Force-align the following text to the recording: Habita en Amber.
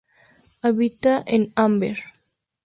Habita 0.63 1.23
en 1.27 1.51
Amber. 1.55 1.97